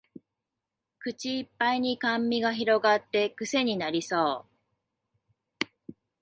[0.97, 4.47] 口いっぱいに甘味が広がってクセになりそ
[5.61, 5.65] う